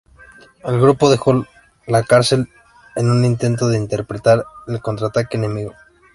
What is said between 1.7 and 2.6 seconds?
la cárcel